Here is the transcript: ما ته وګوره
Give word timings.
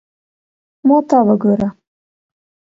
ما 0.87 0.97
ته 1.07 1.17
وګوره 1.27 1.69